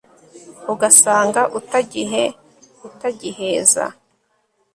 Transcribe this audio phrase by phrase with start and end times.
[0.73, 3.85] ugasanga utagiheutagiheza